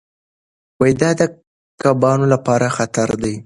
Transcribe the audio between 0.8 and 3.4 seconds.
دا د کبانو لپاره خطر دی.